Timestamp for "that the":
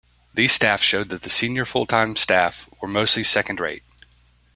1.09-1.29